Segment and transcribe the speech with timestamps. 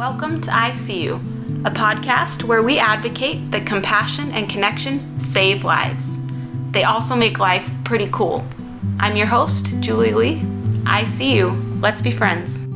[0.00, 1.16] Welcome to ICU,
[1.66, 6.18] a podcast where we advocate that compassion and connection save lives.
[6.70, 8.42] They also make life pretty cool.
[8.98, 10.42] I'm your host, Julie Lee.
[10.86, 11.50] I see you.
[11.82, 12.66] Let's be friends.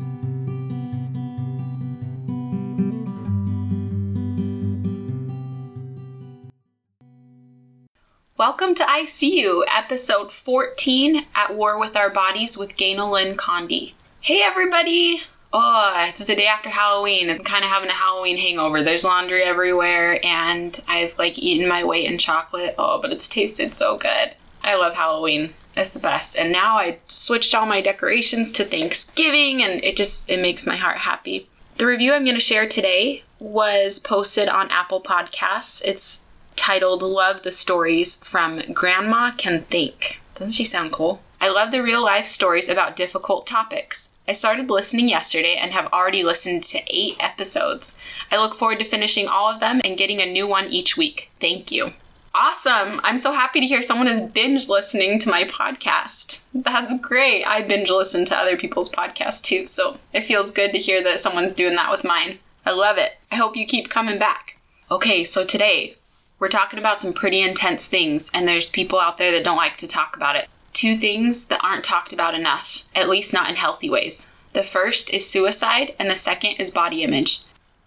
[8.37, 13.93] Welcome to ICU, episode 14 At War with Our Bodies with Ganel-Lyn Condie.
[14.21, 15.21] Hey, everybody!
[15.57, 17.29] Oh, it's the day after Halloween.
[17.29, 18.83] I'm kind of having a Halloween hangover.
[18.83, 22.75] There's laundry everywhere, and I've like eaten my weight in chocolate.
[22.77, 24.35] Oh, but it's tasted so good.
[24.65, 25.53] I love Halloween.
[25.77, 26.37] It's the best.
[26.37, 30.75] And now I switched all my decorations to Thanksgiving, and it just it makes my
[30.75, 31.47] heart happy.
[31.77, 35.81] The review I'm going to share today was posted on Apple Podcasts.
[35.85, 36.23] It's
[36.57, 40.19] titled Love the Stories from Grandma Can Think.
[40.33, 41.21] Doesn't she sound cool?
[41.39, 44.11] I love the real life stories about difficult topics.
[44.27, 47.99] I started listening yesterday and have already listened to eight episodes.
[48.31, 51.29] I look forward to finishing all of them and getting a new one each week.
[51.39, 51.91] Thank you.
[52.33, 52.99] Awesome.
[53.03, 56.41] I'm so happy to hear someone is binge listening to my podcast.
[56.53, 57.45] That's great.
[57.45, 61.19] I binge listen to other people's podcasts too, so it feels good to hear that
[61.19, 62.39] someone's doing that with mine.
[62.65, 63.17] I love it.
[63.31, 64.57] I hope you keep coming back.
[64.91, 65.95] Okay, so today
[66.39, 69.77] we're talking about some pretty intense things, and there's people out there that don't like
[69.77, 73.55] to talk about it two things that aren't talked about enough, at least not in
[73.55, 74.35] healthy ways.
[74.53, 77.39] The first is suicide, and the second is body image.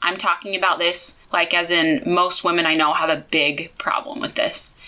[0.02, 4.20] I'm talking about this like as in most women I know have a big problem
[4.20, 4.80] with this.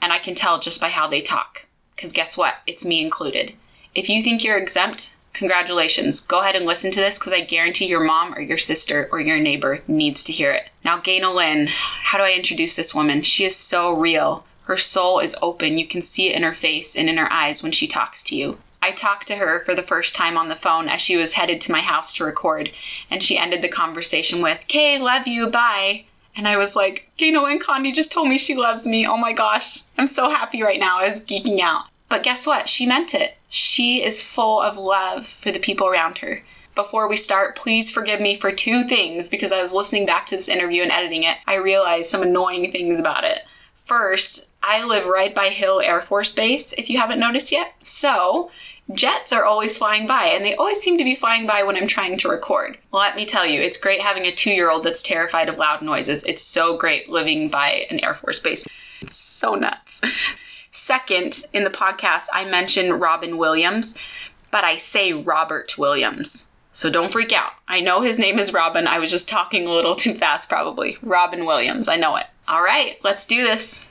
[0.00, 1.66] And I can tell just by how they talk.
[1.94, 2.56] Because guess what?
[2.66, 3.54] It's me included.
[3.94, 6.20] If you think you're exempt, congratulations.
[6.20, 9.20] Go ahead and listen to this because I guarantee your mom or your sister or
[9.20, 10.68] your neighbor needs to hear it.
[10.84, 13.22] Now, Ganel-Lyn, how do I introduce this woman?
[13.22, 14.44] She is so real.
[14.64, 15.78] Her soul is open.
[15.78, 18.36] You can see it in her face and in her eyes when she talks to
[18.36, 18.58] you.
[18.82, 21.60] I talked to her for the first time on the phone as she was headed
[21.62, 22.70] to my house to record,
[23.10, 26.04] and she ended the conversation with, Kay, love you, bye.
[26.36, 29.06] And I was like, Ganel-Lyn Condie just told me she loves me.
[29.06, 30.98] Oh my gosh, I'm so happy right now.
[30.98, 31.84] I was geeking out.
[32.08, 32.68] But guess what?
[32.68, 33.36] She meant it.
[33.48, 36.44] She is full of love for the people around her.
[36.74, 40.36] Before we start, please forgive me for two things because I was listening back to
[40.36, 41.38] this interview and editing it.
[41.46, 43.46] I realized some annoying things about it.
[43.76, 47.74] First, I live right by Hill Air Force Base, if you haven't noticed yet.
[47.80, 48.48] So,
[48.94, 51.86] jets are always flying by, and they always seem to be flying by when I'm
[51.86, 52.78] trying to record.
[52.90, 55.82] Let me tell you, it's great having a two year old that's terrified of loud
[55.82, 56.24] noises.
[56.24, 58.64] It's so great living by an Air Force Base.
[59.02, 60.00] It's so nuts.
[60.70, 63.98] Second, in the podcast, I mention Robin Williams,
[64.50, 66.50] but I say Robert Williams.
[66.72, 67.52] So don't freak out.
[67.68, 68.86] I know his name is Robin.
[68.86, 70.96] I was just talking a little too fast, probably.
[71.02, 71.86] Robin Williams.
[71.86, 72.26] I know it.
[72.48, 73.86] All right, let's do this.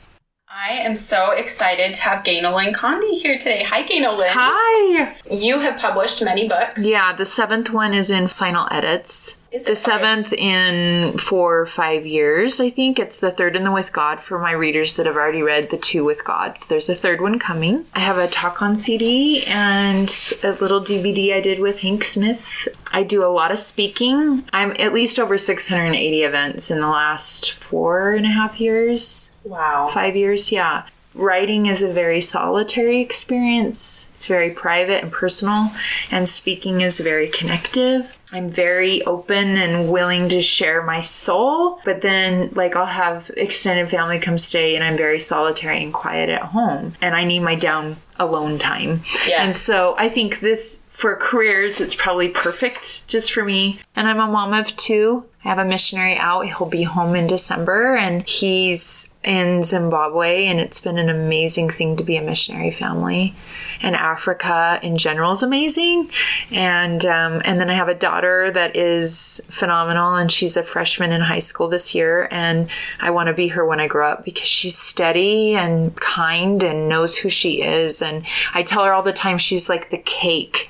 [0.56, 3.64] I am so excited to have Ganel-Lyn Condie here today.
[3.64, 4.30] Hi, Ganel-Lyn.
[4.30, 5.16] Hi.
[5.31, 6.86] You have published many books.
[6.86, 9.41] Yeah, the seventh one is in final edits.
[9.53, 12.97] Is the seventh in four or five years, I think.
[12.97, 15.78] It's the third in the With God for my readers that have already read the
[15.78, 16.66] two with Gods.
[16.66, 17.86] There's a third one coming.
[17.94, 20.09] I have a talk on CD and
[20.41, 22.68] a little DVD I did with Hank Smith.
[22.91, 24.44] I do a lot of speaking.
[24.52, 29.88] I'm at least over 680 events in the last four and a half years Wow.
[29.94, 34.09] five years yeah writing is a very solitary experience.
[34.13, 35.72] It's very private and personal
[36.12, 38.18] and speaking is very connective.
[38.31, 43.90] I'm very open and willing to share my soul but then like i'll have extended
[43.90, 47.56] family come stay and i'm very solitary and quiet at home and i need my
[47.56, 49.03] down alone time.
[49.28, 49.44] Yeah.
[49.44, 53.79] and so i think this for careers it's probably perfect just for me.
[53.96, 56.46] And i'm a mom of two I have a missionary out.
[56.46, 61.98] He'll be home in December and he's in Zimbabwe and it's been an amazing thing
[61.98, 63.34] to be a missionary family.
[63.82, 66.09] And Africa in general is amazing.
[66.50, 71.12] And um, and then I have a daughter that is phenomenal and she's a freshman
[71.12, 72.70] in high school this year and
[73.02, 76.88] I want to be her when I grow up because she's steady and kind and
[76.88, 80.70] knows who she is and I tell her all the time she's like the cake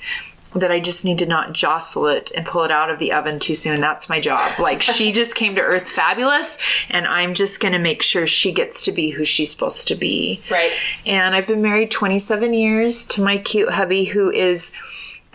[0.56, 3.40] that I just need to not jostle it and pull it out of the oven
[3.40, 3.82] too soon.
[3.82, 4.60] That's my job.
[4.60, 6.58] Like she just came to earth fabulous
[6.90, 9.96] and I'm just going to make sure she gets to be who she's supposed to
[9.96, 10.42] be.
[10.52, 10.72] Right.
[11.06, 14.72] And I've been married 27 years to my cute hubby who is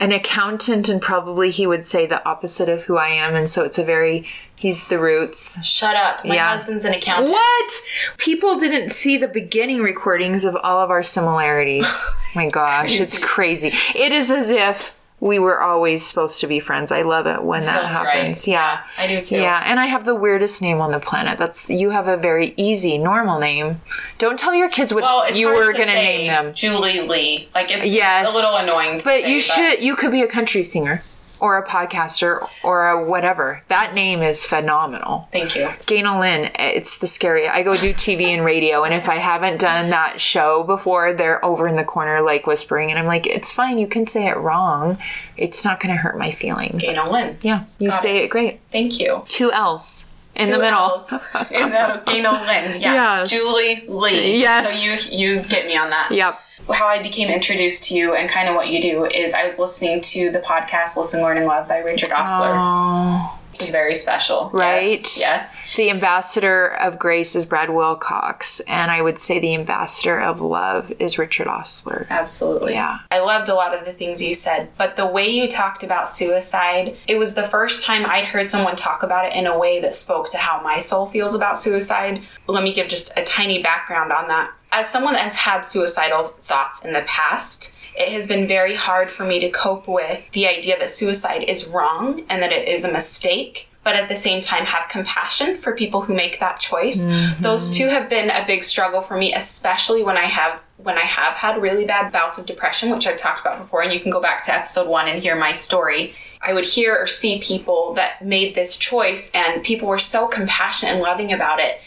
[0.01, 3.65] an accountant and probably he would say the opposite of who I am and so
[3.65, 4.25] it's a very
[4.55, 5.65] he's the roots.
[5.65, 6.25] Shut up.
[6.25, 6.51] My Yeah.
[6.51, 7.31] husband's an accountant.
[7.33, 7.73] What?
[8.19, 12.11] People didn't see the beginning recordings of all of our similarities.
[12.37, 13.73] My gosh, it's crazy.
[13.97, 16.93] It is as if we were always supposed to be friends.
[16.93, 18.39] I love it when that Feels happens.
[18.39, 18.49] right.
[18.49, 18.81] Yeah.
[18.97, 19.39] I do too.
[19.41, 21.39] Yeah, and I have the weirdest name on the planet.
[21.39, 23.81] That's you have a very easy, normal name.
[24.19, 26.55] Don't tell your kids what Well, you were going to name them.
[26.55, 27.49] Julie Lee.
[27.55, 28.25] Like it's, Yes.
[28.27, 31.03] it's a little annoying to But say, you should you could be a country singer.
[31.41, 33.63] Or a podcaster or a whatever.
[33.69, 35.29] That name is phenomenal.
[35.33, 35.71] Thank you.
[35.87, 37.47] Ganel-Lyn, it's the scary.
[37.49, 41.45] I go do TV and radio, and if I haven't done that show before, they're
[41.45, 43.79] over in the corner like whispering, and I'm like, it's fine.
[43.79, 44.99] You can say it wrong.
[45.37, 46.85] It's not going to hurt my feelings.
[46.85, 47.39] Ganel-Lyn.
[47.43, 48.29] Yeah, you Got say it.
[48.29, 48.61] great.
[48.73, 49.23] Thank you.
[49.29, 50.79] Two L's in the middle.
[50.81, 52.81] L's in the Ganel-Lyn.
[52.81, 53.19] Yeah.
[53.21, 53.31] Yes.
[53.31, 54.41] Julie Lee.
[54.41, 54.71] Yes.
[55.09, 56.11] So you you get me on that.
[56.11, 56.41] Yep.
[56.73, 59.59] How I became introduced to you and kind of what you do is I was
[59.59, 63.95] listening to the podcast Listen, Learn, and Love by Richard Ostler, Oh, which is very
[63.95, 64.51] special.
[64.53, 65.01] Right.
[65.01, 65.19] Yes.
[65.21, 65.75] yes.
[65.77, 70.93] the ambassador of grace is Brad Wilcox, and I would say the ambassador of love
[70.99, 72.07] is Richard Ostler.
[72.11, 72.75] Absolutely.
[72.75, 72.99] Yeah.
[73.11, 76.09] I loved a lot of the things you said, but the way you talked about
[76.09, 79.81] suicide, it was the first time I'd heard someone talk about it in a way
[79.81, 82.23] that spoke to how my soul feels about suicide.
[82.47, 84.51] Let me give just a tiny background on that.
[84.71, 89.11] As someone that has had suicidal thoughts in the past, it has been very hard
[89.11, 92.85] for me to cope with the idea that suicide is wrong and that it is
[92.85, 97.07] a mistake but at the same time have compassion for people who make that choice.
[97.07, 97.43] Mm-hmm.
[97.43, 101.07] Those two have been a big struggle for me, especially when I have when I
[101.07, 104.13] have had really bad bouts of depression, which I've talked about before, and you can
[104.13, 106.15] go back to episode one and hear my story.
[106.43, 110.93] I would hear or see people that made this choice, and people were so compassionate
[110.93, 111.81] and loving about it.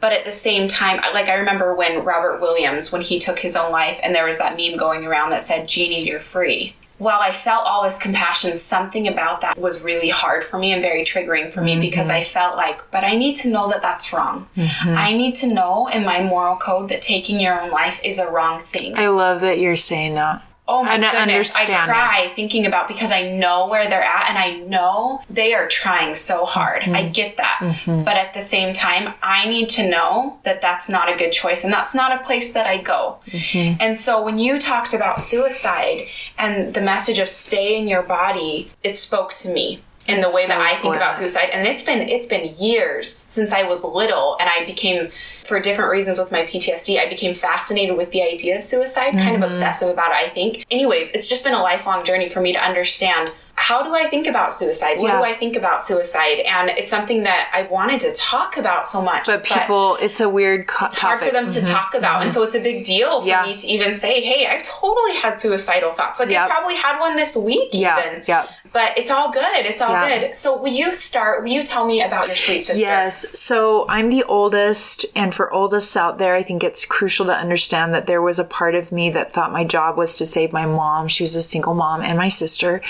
[0.00, 3.54] But at the same time, like I remember when Robert Williams, when he took his
[3.54, 6.74] own life, and there was that meme going around that said, Genie, you're free.
[6.98, 10.82] While I felt all this compassion, something about that was really hard for me and
[10.82, 12.18] very triggering for me because mm-hmm.
[12.18, 14.48] I felt like, but I need to know that that's wrong.
[14.54, 14.88] Mm-hmm.
[14.90, 18.30] I need to know in my moral code that taking your own life is a
[18.30, 18.96] wrong thing.
[18.96, 20.42] I love that you're saying that.
[20.72, 21.56] Oh my I goodness.
[21.56, 25.66] I cry thinking about because I know where they're at and I know they are
[25.66, 26.82] trying so hard.
[26.82, 26.94] Mm-hmm.
[26.94, 27.76] I get that.
[27.86, 31.64] But at the same time, I need to know that that's not a good choice
[31.64, 33.18] and that's not a place that I go.
[33.26, 33.78] Mm-hmm.
[33.80, 36.06] And so when you talked about suicide
[36.38, 39.82] and the message of stay in your body, it spoke to me.
[40.10, 43.52] In the way that I think about suicide, and it's been it's been years since
[43.52, 45.10] I was little, and I became,
[45.44, 49.20] for different reasons with my PTSD, I became fascinated with the idea of suicide, kind
[49.34, 49.42] Mm-hmm.
[49.42, 50.16] of obsessive about it.
[50.16, 50.64] I think.
[50.70, 54.26] Anyways, it's just been a lifelong journey for me to understand how do I think
[54.26, 54.96] about suicide?
[54.98, 55.18] What Yeah.
[55.18, 56.38] do I think about suicide?
[56.46, 60.30] And it's something that I wanted to talk about so much, But people, it's a
[60.30, 63.20] weird co- it's hard for them to talk about, and so it's a big deal
[63.20, 63.44] for Yeah.
[63.44, 66.18] me to even say, "Hey, I've totally had suicidal thoughts.
[66.20, 66.46] Like Yep.
[66.46, 68.46] I probably had one this week, Yeah, even." yeah.
[68.72, 69.66] But it's all good.
[69.66, 70.20] It's all Yeah.
[70.20, 70.34] good.
[70.34, 71.42] So will you start?
[71.42, 72.80] Will you tell me about your sweet sister?
[72.80, 73.26] Yes.
[73.38, 77.92] So I'm the oldest, and for oldest out there, I think it's crucial to understand
[77.94, 80.66] that there was a part of me that thought my job was to save my
[80.66, 81.08] mom.
[81.08, 82.80] She was a single mom, and my sister.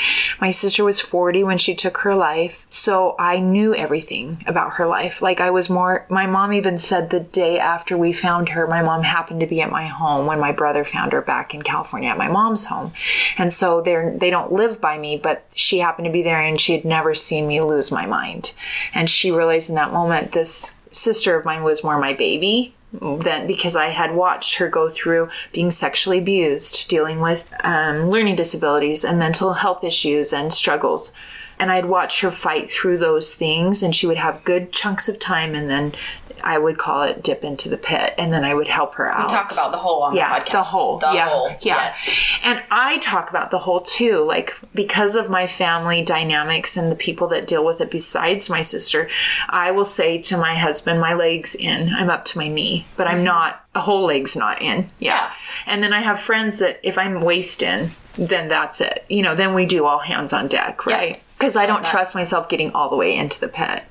[0.41, 2.67] My sister was 40 when she took her life.
[2.69, 5.23] So I knew everything about her life.
[5.23, 8.83] Like I was more, my mom even said the day after we found her, my
[8.83, 12.11] mom happened to be at my home when my brother found her back in California
[12.11, 12.93] at my mom's home.
[13.39, 16.61] And so they're, they don't live by me, but she happened to be there and
[16.61, 18.55] she had never seen me lose my mind.
[18.95, 23.47] And she realized in that moment, this sister of mine was more my baby than
[23.47, 29.05] because I had watched her go through being sexually abused, dealing with um, learning disabilities
[29.05, 31.13] and mental health issues and struggles.
[31.59, 35.19] And I'd watch her fight through those things, and she would have good chunks of
[35.19, 35.93] time, and then
[36.43, 39.29] I would call it dip into the pit, and then I would help her out.
[39.29, 40.53] We talk about the whole on yeah, the podcast.
[40.53, 41.49] the whole, The yeah, whole.
[41.61, 41.77] yeah.
[41.77, 42.39] Yes.
[42.43, 46.97] And I talk about the whole too, like because of my family dynamics and the
[46.97, 49.09] people that deal with it besides my sister,
[49.49, 51.93] I will say to my husband, my leg's in.
[51.95, 53.25] I'm up to my knee, but I'm mm-hmm.
[53.25, 54.91] not a whole leg's not in.
[54.99, 55.11] Yeah.
[55.11, 55.33] Yeah.
[55.67, 59.05] And then I have friends that if I'm waist in, then that's it.
[59.09, 61.21] You know, then we do all hands on deck, right?
[61.39, 63.83] Because I don't trust myself getting all the way into the pit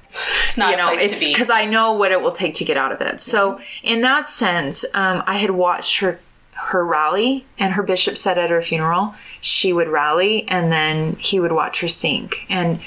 [0.45, 1.31] It's not you a know place it's to be.
[1.31, 3.21] because i know what it will take to get out of it.
[3.21, 6.19] So in that sense um, i had watched her
[6.53, 11.39] her rally and her bishop said at her funeral she would rally and then he
[11.39, 12.45] would watch her sink.
[12.49, 12.81] And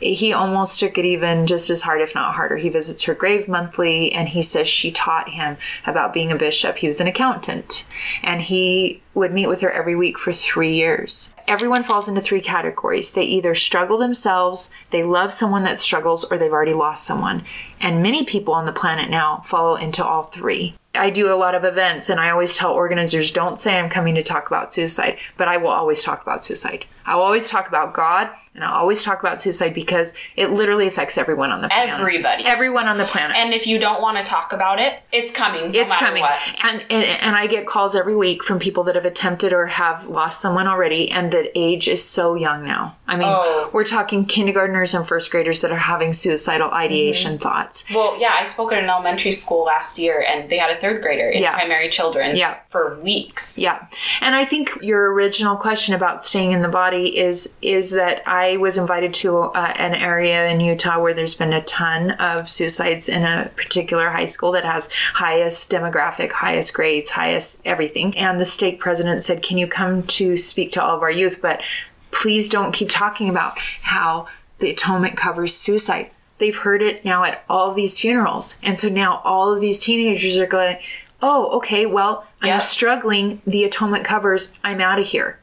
[0.00, 2.56] he almost took it even just as hard if not harder.
[2.56, 6.76] He visits her grave monthly and he says she taught him about being a bishop.
[6.76, 7.86] He was an accountant
[8.22, 11.34] and he would meet with her every week for three years.
[11.48, 13.12] Everyone falls into three categories.
[13.12, 17.44] They either struggle themselves they love someone that struggles or they've already lost someone.
[17.80, 20.74] And many people on the planet now fall into all three.
[20.94, 24.14] I do a lot of events and I always tell organizers don't say I'm coming
[24.14, 26.86] to talk about suicide, but I will always talk about suicide.
[27.06, 31.18] I'll always talk about God and I'll always talk about suicide because it literally affects
[31.18, 31.94] everyone on the planet.
[31.94, 32.44] Everybody.
[32.44, 33.36] Everyone on the planet.
[33.36, 35.70] and if you don't want to talk about it, it's coming.
[35.72, 36.24] no it's coming.
[36.62, 40.06] And, and and I get calls every week from people that have attempted or have
[40.06, 42.96] lost someone already, and the age is so young now.
[43.06, 43.70] I mean, Oh.
[43.72, 47.42] we're talking kindergartners and first graders that are having suicidal ideation Mm-hmm.
[47.42, 47.84] thoughts.
[47.94, 51.02] Well, yeah, I spoke at an elementary school last year, and they had a third
[51.02, 51.54] grader in Yeah.
[51.54, 52.54] primary children's Yeah.
[52.70, 53.58] for weeks.
[53.58, 53.86] Yeah.
[54.20, 58.56] And I think your original question about staying in the body is is that I
[58.56, 63.08] was invited to uh, an area in Utah where there's been a ton of suicides
[63.08, 68.16] in a particular high school that has highest demographic, highest grades, highest everything.
[68.16, 71.40] And the state president said, "Can you come to speak to all of our youth,
[71.40, 71.62] but
[72.10, 74.26] please don't keep talking about how
[74.58, 78.56] the atonement covers suicide." They've heard it now at all of these funerals.
[78.62, 80.76] And so now all of these teenagers are going,
[81.22, 82.54] "Oh, okay, well, Yeah.
[82.56, 83.40] I'm struggling.
[83.46, 84.52] The atonement covers.
[84.62, 85.38] I'm out of here.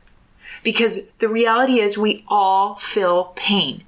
[0.63, 3.83] Because the reality is, we all feel pain.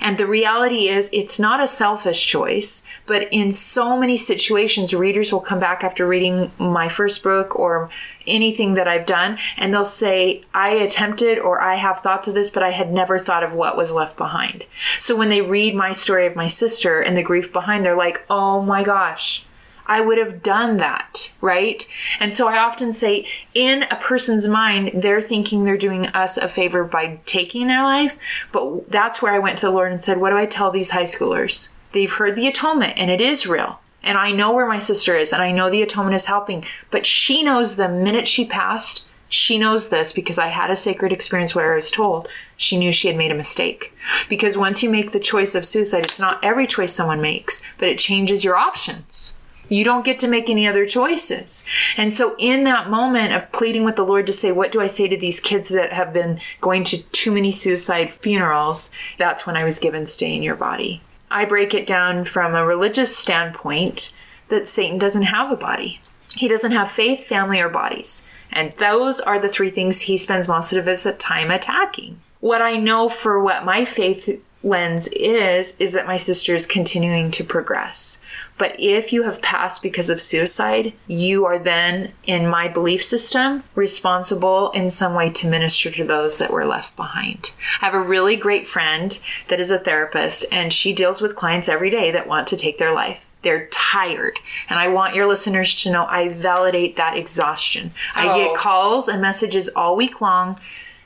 [0.00, 5.32] And the reality is, it's not a selfish choice, but in so many situations, readers
[5.32, 7.88] will come back after reading my first book or
[8.26, 12.50] anything that I've done, and they'll say, I attempted or I have thoughts of this,
[12.50, 14.64] but I had never thought of what was left behind.
[14.98, 18.26] So when they read my story of my sister and the grief behind, they're like,
[18.28, 19.46] oh my gosh,
[19.88, 21.86] I would have done that, right?
[22.20, 26.48] And so I often say, in a person's mind, they're thinking they're doing us a
[26.48, 28.16] favor by taking their life.
[28.52, 30.90] But that's where I went to the Lord and said, What do I tell these
[30.90, 31.70] high schoolers?
[31.92, 33.80] They've heard the atonement and it is real.
[34.02, 36.64] And I know where my sister is and I know the atonement is helping.
[36.90, 41.12] But she knows the minute she passed, she knows this because I had a sacred
[41.12, 43.94] experience where I was told she knew she had made a mistake.
[44.28, 47.88] Because once you make the choice of suicide, it's not every choice someone makes, but
[47.88, 49.38] it changes your options.
[49.68, 51.64] You don't get to make any other choices.
[51.96, 54.86] And so, in that moment of pleading with the Lord to say, What do I
[54.86, 58.90] say to these kids that have been going to too many suicide funerals?
[59.18, 61.02] That's when I was given Stay in Your Body.
[61.30, 64.14] I break it down from a religious standpoint
[64.48, 66.00] that Satan doesn't have a body,
[66.34, 68.26] he doesn't have faith, family, or bodies.
[68.50, 72.20] And those are the three things he spends most of his time attacking.
[72.40, 77.30] What I know for what my faith lens is, is that my sister is continuing
[77.32, 78.22] to progress.
[78.58, 83.62] But if you have passed because of suicide, you are then, in my belief system,
[83.76, 87.52] responsible in some way to minister to those that were left behind.
[87.80, 91.68] I have a really great friend that is a therapist, and she deals with clients
[91.68, 93.24] every day that want to take their life.
[93.42, 94.40] They're tired.
[94.68, 97.92] And I want your listeners to know I validate that exhaustion.
[98.16, 98.34] I Oh.
[98.34, 100.56] get calls and messages all week long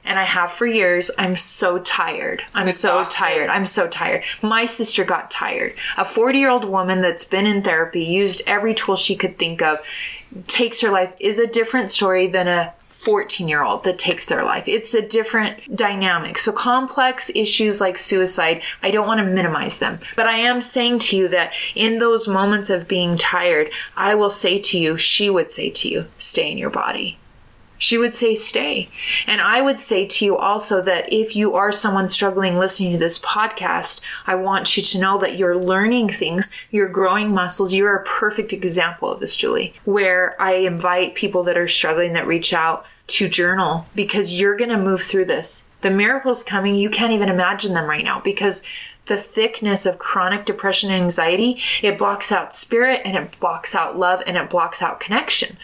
[0.04, 1.11] and I have for years.
[1.18, 2.42] I'm so tired.
[2.54, 3.50] I'm so tired.
[3.50, 4.25] I'm so tired.
[4.42, 5.75] My sister got tired.
[5.97, 9.62] A 40 year old woman that's been in therapy, used every tool she could think
[9.62, 9.78] of,
[10.47, 14.44] takes her life, is a different story than a 14 year old that takes their
[14.44, 14.68] life.
[14.68, 16.38] It's a different dynamic.
[16.38, 19.99] So, complex issues like suicide, I don't want to minimize them.
[20.14, 24.30] But I am saying to you that in those moments of being tired, I will
[24.30, 27.18] say to you, she would say to you, stay in your body.
[27.83, 28.89] She would say, stay.
[29.27, 32.99] And I would say to you also that if you are someone struggling listening to
[32.99, 37.75] this podcast, I want you to know that you're learning things, you're growing muscles.
[37.75, 42.29] You're a perfect example of this, Julie, where I invite people that are struggling that
[42.29, 45.69] reach out to journal because you're going to move through this.
[45.81, 48.62] The miracles coming, you can't even imagine them right now because
[49.06, 53.99] the thickness of chronic depression and anxiety, it blocks out spirit and it blocks out
[53.99, 55.56] love and it blocks out connection.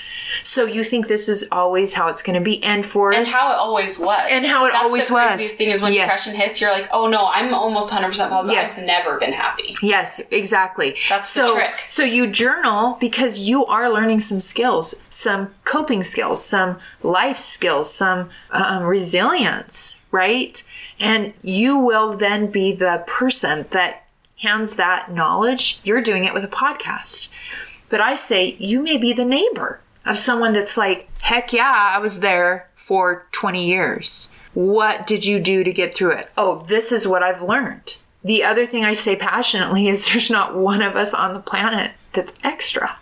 [0.42, 2.62] So you think this is always how it's going to be.
[2.64, 4.26] And for And how it always was.
[4.30, 5.26] And how it That's always the was.
[5.28, 6.09] craziest thing is when Yes.
[6.25, 8.54] depression hits, you're like, oh no, I'm almost 100% positive.
[8.54, 8.78] Yes.
[8.80, 9.75] I've never been happy.
[9.83, 10.97] Yes, exactly.
[11.09, 11.83] That's the trick.
[11.87, 17.93] So you journal because you are learning some skills, some coping skills, some life skills,
[17.93, 20.63] some um, resilience, right?
[21.01, 24.05] And you will then be the person that
[24.41, 25.81] hands that knowledge.
[25.83, 27.31] You're doing it with a podcast.
[27.89, 31.99] But I say you may be the neighbor of someone that's like, heck yeah, I
[31.99, 34.33] was there for 20 years.
[34.55, 36.31] What did you do to get through it?
[36.37, 37.99] Oh, this is what I've learned.
[38.23, 41.93] The other thing I say passionately is there's not one of us on the planet
[42.13, 42.99] that's extra.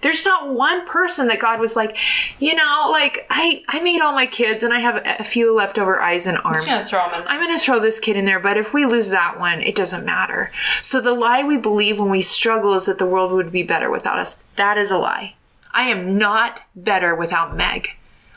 [0.00, 1.96] There's not one person that God was like,
[2.38, 6.00] you know, like I I made all my kids and I have a few leftover
[6.00, 6.66] eyes and arms.
[6.66, 7.28] gonna throw 'em in there.
[7.28, 9.74] I'm going to throw this kid in there, but if we lose that one, it
[9.74, 10.52] doesn't matter.
[10.82, 13.90] So the lie we believe when we struggle is that the world would be better
[13.90, 14.42] without us.
[14.56, 15.34] That is a lie.
[15.72, 17.90] I am not better without Meg.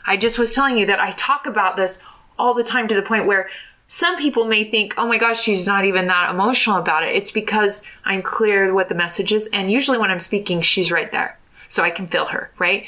[0.04, 2.00] I just was telling you that I talk about this
[2.38, 3.48] all the time to the point where
[3.86, 7.14] some people may think, oh my gosh, she's not even that emotional about it.
[7.14, 9.48] It's because I'm clear what the message is.
[9.52, 11.38] And usually when I'm speaking, she's right there.
[11.72, 12.84] So I can feel her, right?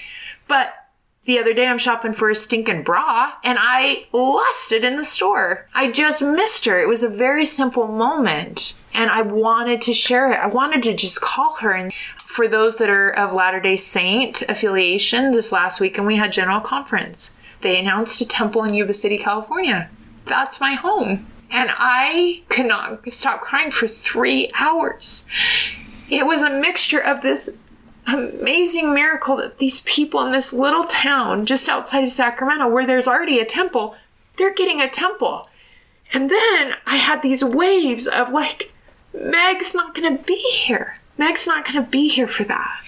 [0.47, 0.75] But
[1.25, 5.07] the other day I'm shopping for a stinking bra and I lost it in the
[5.07, 5.67] store.
[5.73, 6.79] I just missed her.
[6.79, 10.38] It was a very simple moment and I wanted to share it.
[10.38, 11.71] I wanted to just call her.
[11.71, 16.31] And for those that are of Latter day Saint affiliation, this last weekend we had
[16.31, 17.33] general conference.
[17.62, 19.88] they announced a temple in Yuba City, California.
[20.26, 21.26] That's my home.
[21.50, 25.25] And I could not stop crying for three hours.
[26.11, 27.57] It was a mixture of this
[28.06, 33.08] amazing miracle that these people in this little town just outside of Sacramento, where there's
[33.08, 33.96] already a temple,
[34.37, 35.49] they're getting a temple.
[36.12, 38.73] And then I had these waves of like,
[39.12, 40.99] Meg's not gonna be here.
[41.16, 42.80] Meg's not gonna be here for that.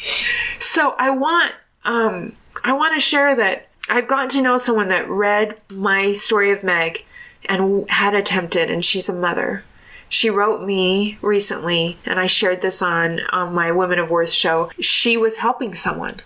[0.59, 1.53] So I want,
[1.85, 6.51] um, I want to share that I've gotten to know someone that read my story
[6.51, 7.05] of Meg
[7.45, 9.63] and had attempted, and she's a mother.
[10.09, 14.71] She wrote me recently, and I shared this on, on my Women of Worth show.
[14.81, 16.21] She was helping someone,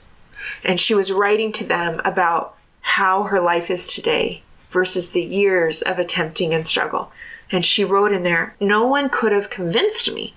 [0.62, 5.82] and she was writing to them about how her life is today versus the years
[5.82, 7.10] of attempting and struggle.
[7.50, 10.34] And she wrote in there, No one could have convinced me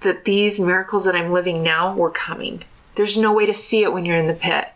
[0.00, 2.64] that these miracles that I'm living now were coming.
[2.94, 4.68] There's no way to see it when you're in the pit,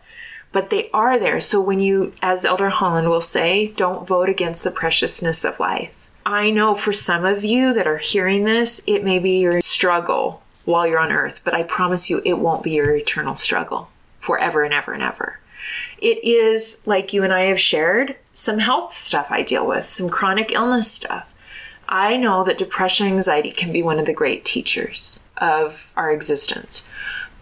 [0.51, 1.39] but they are there.
[1.39, 6.04] So when you, as Elder Holland will say, don't vote against the preciousness of life.
[6.25, 10.41] I know for some of you that are hearing this, it may be your struggle
[10.63, 13.89] while you're on earth, but I promise you it won't be your eternal struggle
[14.19, 15.39] forever and ever and ever.
[15.99, 20.09] It is, like you and I have shared, some health stuff I deal with, some
[20.09, 21.31] chronic illness stuff.
[21.87, 26.87] I know that depression anxiety can be one of the great teachers of our existence.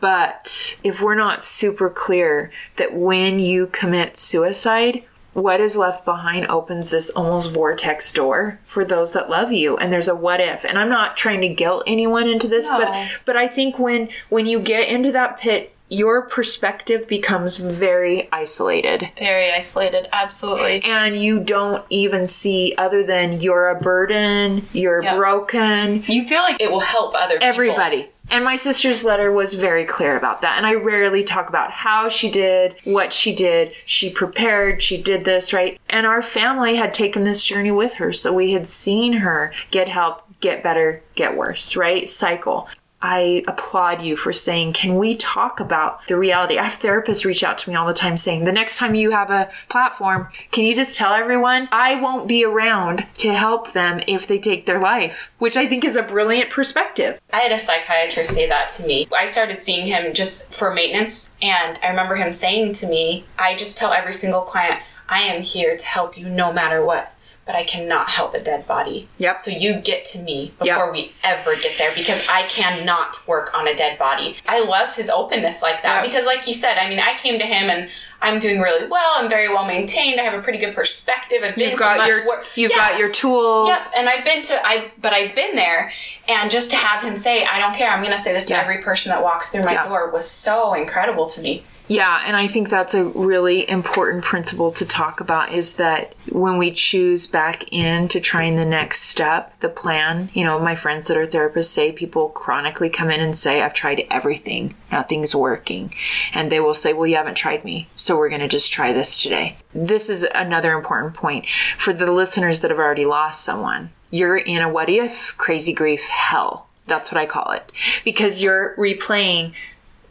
[0.01, 6.45] But if we're not super clear that when you commit suicide, what is left behind
[6.47, 10.63] opens this almost vortex door for those that love you and there's a what if
[10.63, 12.77] and i'm not trying to guilt anyone into this No.
[12.79, 18.27] but but i think when when you get into that pit your perspective becomes very
[18.31, 20.83] isolated Very isolated, absolutely.
[20.83, 25.15] and you don't even see other than you're a burden you're Yeah.
[25.15, 27.47] broken You feel like it will help other people.
[27.47, 28.09] everybody.
[28.29, 30.57] And my sister's letter was very clear about that.
[30.57, 33.73] And I rarely talk about how she did, what she did.
[33.85, 35.79] She prepared, she did this, right?
[35.89, 38.11] And our family had taken this journey with her.
[38.13, 42.07] So we had seen her get help, get better, get worse, right?
[42.07, 42.67] Cycle.
[43.03, 46.57] I applaud you for saying, can we talk about the reality?
[46.57, 49.11] I have therapists reach out to me all the time saying, the next time you
[49.11, 54.01] have a platform, can you just tell everyone I won't be around to help them
[54.07, 55.31] if they take their life?
[55.37, 57.19] Which I think is a brilliant perspective.
[57.33, 59.07] I had a psychiatrist say that to me.
[59.13, 63.55] I started seeing him just for maintenance, and I remember him saying to me, I
[63.55, 67.12] just tell every single client, I am here to help you no matter what.
[67.45, 69.09] But I cannot help a dead body.
[69.17, 69.35] Yep.
[69.37, 70.91] So you get to me before Yep.
[70.93, 74.37] we ever get there because I cannot work on a dead body.
[74.47, 76.03] I loved his openness like that Yep.
[76.05, 77.89] because, like you said, I mean, I came to him and
[78.21, 79.15] I'm doing really well.
[79.17, 80.21] I'm very well maintained.
[80.21, 81.39] I have a pretty good perspective.
[81.43, 82.45] I've been You've to got your work.
[82.55, 82.77] you've Yeah.
[82.77, 83.67] got your tools.
[83.67, 85.91] Yep, and I've been to I but I've been there
[86.29, 88.55] and just to have him say, I don't care, I'm gonna say this Yeah.
[88.59, 89.89] to every person that walks through my Yeah.
[89.89, 91.65] door was so incredible to me.
[91.93, 96.57] Yeah, and I think that's a really important principle to talk about is that when
[96.57, 101.17] we choose back into trying the next step, the plan, you know, my friends that
[101.17, 105.93] are therapists say people chronically come in and say, I've tried everything, nothing's working.
[106.33, 108.91] And they will say, Well, you haven't tried me, so we're going to just try
[108.91, 109.57] this today.
[109.71, 111.45] This is another important point
[111.77, 113.91] for the listeners that have already lost someone.
[114.09, 116.69] You're in a what if crazy grief hell.
[116.87, 117.71] That's what I call it.
[118.03, 119.53] Because you're replaying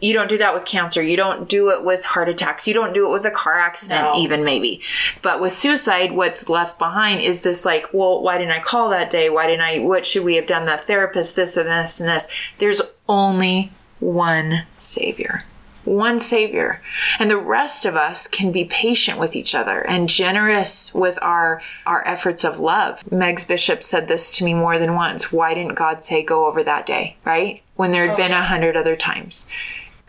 [0.02, 1.00] you don't do that with cancer.
[1.00, 2.66] You don't do it with heart attacks.
[2.66, 4.20] You don't do it with a car accident, No.
[4.20, 4.82] even maybe.
[5.22, 9.10] But with suicide, what's left behind is this like, well, why didn't I call that
[9.10, 9.30] day?
[9.30, 9.78] Why didn't I?
[9.78, 10.66] What should we have done?
[10.66, 12.26] That therapist, this and this and this.
[12.58, 15.44] There's only one savior.
[15.84, 16.82] One savior.
[17.20, 21.62] And the rest of us can be patient with each other and generous with our
[21.86, 23.04] our efforts of love.
[23.10, 25.30] Megs Bishop said this to me more than once.
[25.32, 27.16] Why didn't God say go over that day?
[27.24, 27.62] Right?
[27.76, 29.48] When there had oh, been a hundred other times.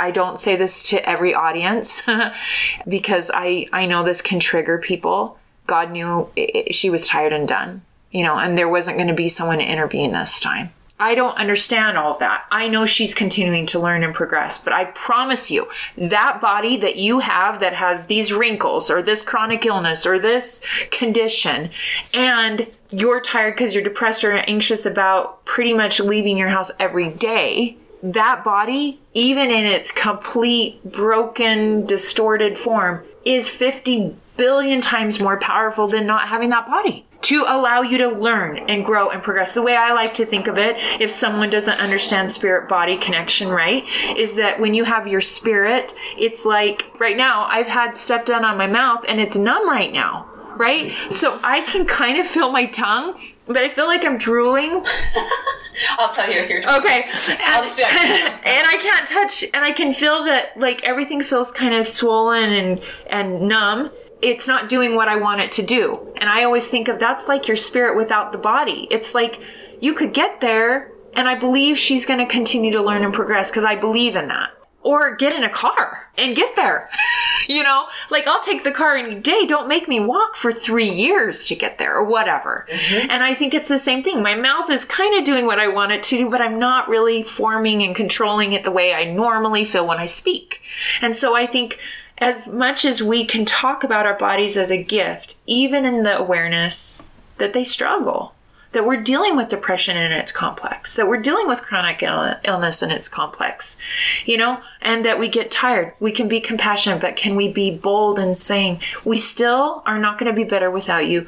[0.03, 2.03] I don't say this to every audience
[2.87, 5.39] because I, I know this can trigger people.
[5.65, 9.07] God knew i i she was tired and done, you know, and there wasn't going
[9.07, 10.71] to be someone to intervene this time.
[10.99, 12.45] I don't understand all of that.
[12.51, 16.97] I know she's continuing to learn and progress, but I promise you, that body that
[16.97, 20.61] you have that has these wrinkles or this chronic illness or this
[20.91, 21.71] condition,
[22.13, 27.09] and you're tired because you're depressed or anxious about pretty much leaving your house every
[27.09, 35.37] day, that body, even in its complete broken, distorted form, is 50 billion times more
[35.37, 39.53] powerful than not having that body to allow you to learn and grow and progress.
[39.53, 43.47] The way I like to think of it, if someone doesn't understand spirit body connection
[43.47, 43.85] right,
[44.17, 48.43] is that when you have your spirit, it's like right now, I've had stuff done
[48.43, 50.29] on my mouth and it's numb right now.
[50.55, 50.93] Right?
[51.09, 54.83] So I can kind of feel my tongue, but I feel like I'm drooling
[55.97, 57.09] I'll tell you if you're Okay.
[57.45, 57.91] I'll just be like-
[58.45, 62.51] and I can't touch, and I can feel that like everything feels kind of swollen
[62.51, 63.91] and and numb.
[64.21, 66.13] it's not doing what I want it to do.
[66.17, 68.87] And I always think of that's like your spirit without the body.
[68.91, 69.41] It's like
[69.81, 73.49] you could get there and I believe she's going to continue to learn and progress
[73.51, 74.51] because I believe in that.
[74.83, 76.89] Or get in a car and get there.
[77.47, 79.45] you know, like I'll take the car any day.
[79.45, 82.67] Don't make me walk for three years to get there or whatever.
[82.69, 83.09] Mm-hmm.
[83.09, 84.21] And I think it's the same thing.
[84.21, 86.89] My mouth is kind of doing what I want it to do, but I'm not
[86.89, 90.61] really forming and controlling it the way I normally feel when I speak.
[91.01, 91.79] And so I think
[92.17, 96.17] as much as we can talk about our bodies as a gift, even in the
[96.17, 97.03] awareness
[97.37, 98.33] that they struggle,
[98.73, 102.81] that we're dealing with depression and it's complex, that we're dealing with chronic Ill- illness
[102.81, 103.77] and it's complex,
[104.25, 105.93] you know, and that we get tired.
[105.99, 110.17] We can be compassionate, but can we be bold in saying, we still are not
[110.17, 111.25] going to be better without you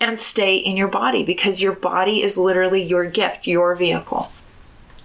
[0.00, 4.30] and stay in your body because your body is literally your gift, your vehicle.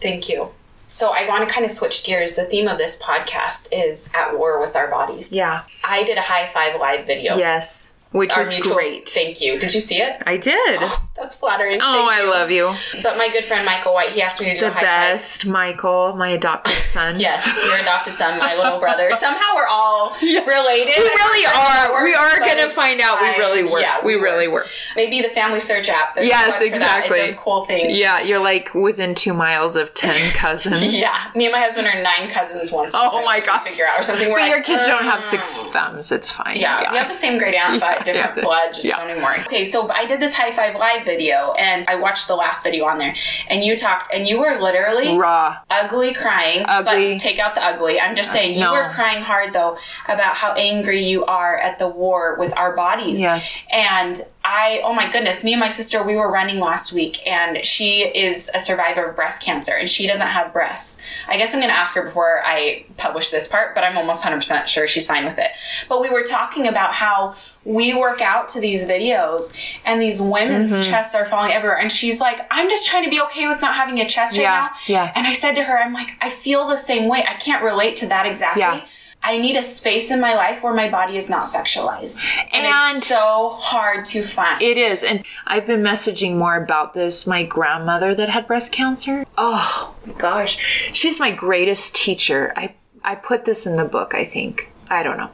[0.02, 0.54] Thank you.
[0.88, 2.36] So I want to kind of switch gears.
[2.36, 5.34] The theme of this podcast is at war with our bodies.
[5.34, 5.63] Yeah.
[5.86, 7.38] I did a high five live video.
[7.38, 7.90] Yes.
[8.12, 9.08] Which was mutual- great.
[9.10, 9.58] Thank you.
[9.58, 10.21] Did you see it?
[10.26, 10.80] I did.
[10.82, 11.80] Oh, that's flattering.
[11.82, 12.74] Oh, I love you.
[13.02, 16.30] But my good friend Michael White, he asked me to do The best, Michael, my
[16.30, 17.19] adopted son.
[17.21, 19.12] Yes, your adopted son, my little brother.
[19.13, 20.93] Somehow we're all related.
[20.97, 22.04] We really are.
[22.04, 23.80] We are going to find out we really were.
[23.80, 24.65] Yeah, we, really were.
[24.97, 26.15] Maybe the family search app.
[26.17, 27.17] Yes, exactly.
[27.19, 27.97] It does cool things.
[27.97, 30.97] Yeah, you're like within two miles of 10 cousins.
[30.97, 32.93] Yeah, me and my husband are nine cousins once.
[32.93, 33.60] Oh my god.
[33.63, 34.28] Figure out or something.
[34.30, 36.12] We're But like, your kids don't have six thumbs.
[36.12, 36.58] It's fine.
[36.58, 38.44] Yeah, we have the same great aunt, but Yeah, different yeah.
[38.44, 38.74] blood.
[38.74, 38.98] Just Yeah.
[38.98, 39.42] don't even worry.
[39.42, 42.86] Okay, so I did this high five live video, and I watched the last video
[42.86, 43.16] on there,
[43.48, 45.58] and you talked, and you were literally Raw.
[45.70, 46.66] ugly crying.
[46.68, 47.14] Ugly.
[47.14, 48.00] But take out the ugly.
[48.00, 48.74] I'm just uh, saying, you no.
[48.74, 53.22] were crying hard though about how angry you are at the war with our bodies.
[53.22, 53.60] Yes.
[53.72, 57.64] And I, oh my goodness, me and my sister, we were running last week, and
[57.64, 61.02] she is a survivor of breast cancer, and she doesn't have breasts.
[61.28, 64.24] I guess I'm going to ask her before I publish this part, but I'm almost
[64.24, 65.52] 100% sure she's fine with it.
[65.88, 70.71] But we were talking about how we work out to these videos, and these women's
[70.71, 70.89] Mm-hmm.
[70.91, 73.76] chests are falling everywhere, and she's like, I'm just trying to be okay with not
[73.76, 74.76] having a chest right Yeah, now.
[74.88, 75.12] yeah.
[75.15, 77.24] And I said to her, I'm like, I feel the same way.
[77.28, 78.62] I can't relate to that exactly.
[78.62, 78.82] Yeah.
[79.24, 82.28] I need a space in my life where my body is not sexualized.
[82.52, 84.60] And, And- it's so hard to find.
[84.60, 85.04] It is.
[85.04, 87.28] And I've been messaging more about this.
[87.28, 89.24] My grandmother that had breast cancer.
[89.38, 90.58] Oh my gosh.
[90.91, 92.52] She's my greatest teacher.
[92.56, 94.71] I, I put this in the book, I think.
[94.91, 95.32] I don't know.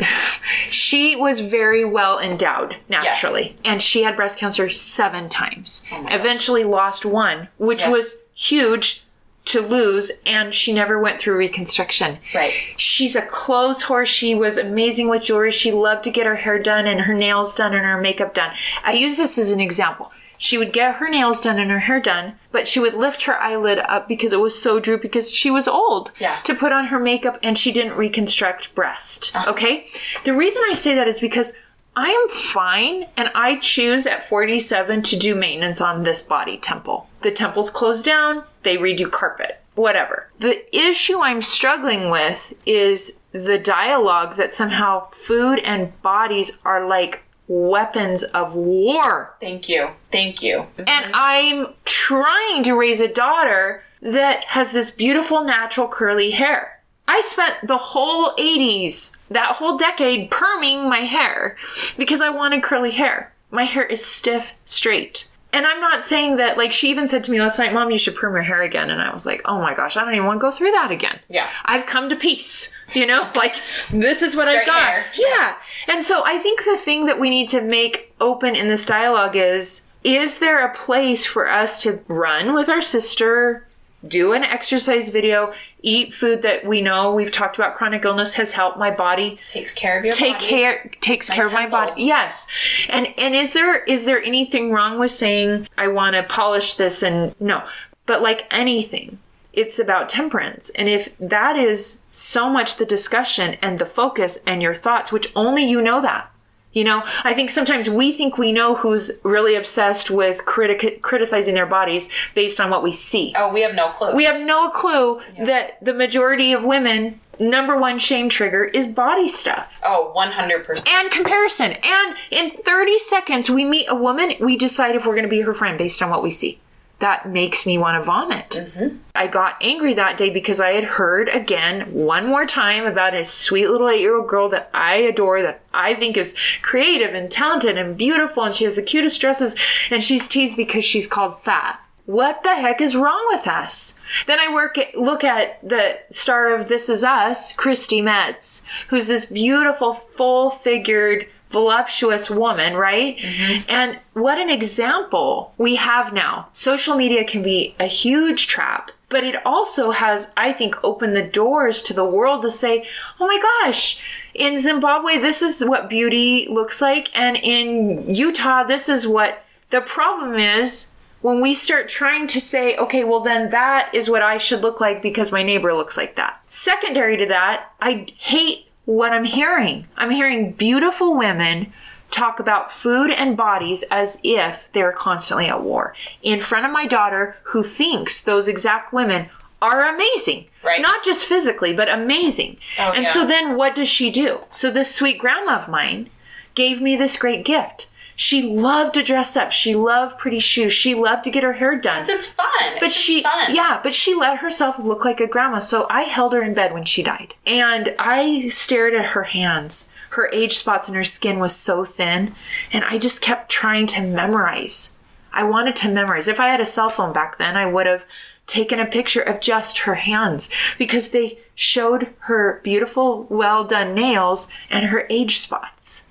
[0.70, 3.56] she was very well endowed naturally.
[3.64, 5.84] And she had breast cancer seven times.
[5.92, 7.90] Oh Eventually lost one, which Yeah.
[7.90, 9.04] was huge
[9.46, 10.10] to lose.
[10.26, 12.18] And she never went through reconstruction.
[12.34, 12.52] Right.
[12.76, 14.08] She's a clothes horse.
[14.08, 15.52] She was amazing with jewelry.
[15.52, 18.52] She loved to get her hair done and her nails done and her makeup done.
[18.84, 20.10] I use this as an example.
[20.42, 23.38] She would get her nails done and her hair done, but she would lift her
[23.38, 26.40] eyelid up because it was so droopy because she was old Yeah.
[26.44, 29.32] to put on her makeup and she didn't reconstruct breast.
[29.36, 29.50] Uh-huh.
[29.50, 29.86] Okay?
[30.24, 31.52] The reason I say that is because
[31.94, 37.10] I am fine and I choose at 47 to do maintenance on this body temple.
[37.20, 40.30] The temple's closed down, they redo carpet, whatever.
[40.38, 47.24] The issue I'm struggling with is the dialogue that somehow food and bodies are like
[47.50, 49.34] weapons of war.
[49.40, 49.88] Thank you.
[50.12, 50.66] Thank you.
[50.78, 56.80] And I'm trying to raise a daughter that has this beautiful natural curly hair.
[57.08, 61.56] I spent the whole 80s, that whole decade, perming my hair
[61.96, 63.32] because I wanted curly hair.
[63.50, 65.28] My hair is stiff, straight.
[65.52, 67.98] And I'm not saying that, like, she even said to me last night, Mom, you
[67.98, 68.88] should perm your hair again.
[68.90, 70.90] And I was like, oh my gosh, I don't even want to go through that
[70.90, 71.18] again.
[71.28, 71.48] Yeah.
[71.64, 72.72] I've come to peace.
[72.94, 73.56] You know, like,
[73.90, 74.82] this is what Straight I've got.
[74.82, 75.06] hair.
[75.16, 75.56] Yeah.
[75.88, 79.34] And so I think the thing that we need to make open in this dialogue
[79.36, 83.66] is is there a place for us to run with our sister,
[84.06, 87.14] do an exercise video, eat food that we know.
[87.14, 90.46] We've talked about chronic illness has helped my body Takes care of your take body.
[90.46, 92.02] care takes care of my body.
[92.04, 92.48] Yes.
[92.88, 97.02] And and is there is there anything wrong with saying i want to polish this
[97.02, 97.62] and no.
[98.06, 99.18] But like anything
[99.52, 100.70] it's about temperance.
[100.70, 105.32] And if that is so much the discussion and the focus and your thoughts which
[105.34, 106.29] only you know that
[106.72, 111.54] you know i think sometimes we think we know who's really obsessed with critic- criticizing
[111.54, 114.14] their bodies based on what we see Oh, we have no clue.
[114.14, 119.26] we have no clue that the majority of women number one shame trigger is body
[119.28, 120.86] stuff oh, 100%.
[120.88, 121.72] and comparison.
[121.82, 125.40] And in 30 seconds, we meet a woman, we decide if we're going to be
[125.40, 126.60] her friend based on what we see.
[127.00, 128.50] That makes me want to vomit.
[128.50, 128.96] Mm-hmm.
[129.14, 133.24] I got angry that day because I had heard again one more time about a
[133.24, 137.30] sweet little eight year old girl that I adore, that I think is creative and
[137.30, 139.56] talented and beautiful, and she has the cutest dresses,
[139.90, 141.80] and she's teased because she's called fat.
[142.10, 143.98] what the heck is wrong with us?
[144.26, 149.06] Then I work at, look at the star of This Is Us, Chrissy Metz, who's
[149.06, 153.18] this beautiful, full figured, voluptuous woman, right?
[153.18, 153.70] Mm-hmm.
[153.70, 156.48] And what an example we have now.
[156.52, 161.22] Social media can be a huge trap, but it also has, I think, opened the
[161.22, 164.00] doors to the world to say, oh my gosh,
[164.32, 167.10] in Zimbabwe, this is what beauty looks like.
[167.18, 172.76] And in Utah, this is what the problem is when we start trying to say,
[172.76, 176.16] okay, well, then that is what I should look like because my neighbor looks like
[176.16, 176.40] that.
[176.46, 179.86] Secondary to that, I hate what I'm hearing.
[179.96, 181.72] I'm hearing beautiful women
[182.10, 186.86] talk about food and bodies as if they're constantly at war in front of my
[186.86, 189.30] daughter who thinks those exact women
[189.62, 190.46] are amazing.
[190.64, 190.80] Right.
[190.80, 192.56] Not just physically, but amazing.
[192.78, 193.12] Oh, and yeah.
[193.12, 194.40] so then what does she do?
[194.50, 196.10] So this sweet grandma of mine
[196.56, 197.88] gave me this great gift.
[198.20, 199.50] She loved to dress up.
[199.50, 200.74] She loved pretty shoes.
[200.74, 201.96] She loved to get her hair done.
[201.96, 202.74] 'Cause it's fun.
[202.74, 203.54] But It's she, fun.
[203.54, 205.58] yeah, but she let herself look like a grandma.
[205.58, 207.32] So I held her in bed when she died.
[207.46, 209.90] And I stared at her hands.
[210.10, 212.34] Her age spots and her skin was so thin.
[212.70, 214.90] And I just kept trying to memorize.
[215.32, 216.28] I wanted to memorize.
[216.28, 218.04] If I had a cell phone back then, I would have
[218.46, 224.48] taken a picture of just her hands because they showed her beautiful, well done nails
[224.70, 226.04] and her age spots.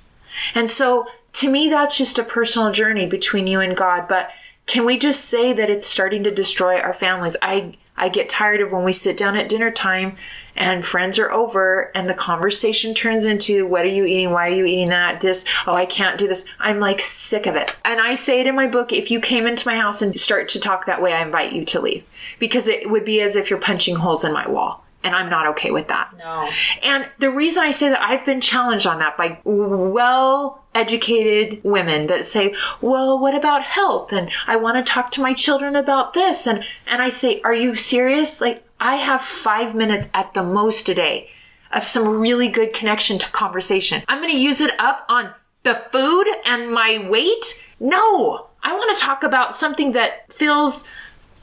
[0.56, 4.08] And so to me, that's just a personal journey between you and God.
[4.08, 4.30] But
[4.66, 7.36] can we just say that it's starting to destroy our families?
[7.42, 10.16] I, I get tired of when we sit down at dinner time
[10.56, 14.32] and friends are over and the conversation turns into what are you eating?
[14.32, 15.22] Why are you eating that?
[15.22, 16.46] This, oh, I can't do this.
[16.60, 17.78] I'm like sick of it.
[17.84, 20.50] And I say it in my book if you came into my house and start
[20.50, 22.04] to talk that way, I invite you to leave
[22.40, 24.84] because it would be as if you're punching holes in my wall.
[25.04, 26.14] And I'm not okay with that.
[26.18, 26.50] No.
[26.84, 32.08] And the reason I say that I've been challenged on that by well educated women
[32.08, 36.14] that say, "Well, what about health?" and I want to talk to my children about
[36.14, 38.42] this and and I say, "Are you serious?
[38.42, 41.30] Like I have 5 minutes at the most a day
[41.72, 44.04] of some really good connection to conversation.
[44.08, 45.32] I'm going to use it up on
[45.64, 47.64] the food and my weight?
[47.80, 48.48] No.
[48.64, 50.88] I want to talk about something that feels